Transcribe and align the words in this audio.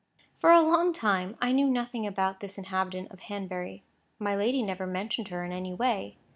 For 0.39 0.49
a 0.51 0.61
long 0.61 0.93
time, 0.93 1.37
I 1.39 1.51
knew 1.51 1.69
nothing 1.69 2.07
about 2.07 2.39
this 2.39 2.57
new 2.57 2.63
inhabitant 2.63 3.11
of 3.11 3.19
Hanbury. 3.19 3.83
My 4.17 4.35
lady 4.35 4.63
never 4.63 4.87
mentioned 4.87 5.27
her 5.27 5.43
in 5.45 5.51
any 5.51 5.75
way. 5.75 6.17